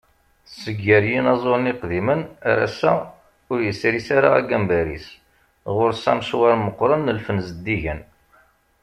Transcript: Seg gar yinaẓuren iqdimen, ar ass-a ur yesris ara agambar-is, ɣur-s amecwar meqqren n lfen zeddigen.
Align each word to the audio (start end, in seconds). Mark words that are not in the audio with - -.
Seg 0.61 0.77
gar 0.85 1.03
yinaẓuren 1.11 1.71
iqdimen, 1.73 2.21
ar 2.49 2.57
ass-a 2.67 2.93
ur 3.51 3.59
yesris 3.65 4.07
ara 4.17 4.29
agambar-is, 4.39 5.07
ɣur-s 5.75 6.03
amecwar 6.11 6.53
meqqren 6.57 7.01
n 7.13 7.15
lfen 7.17 7.39
zeddigen. 7.47 8.01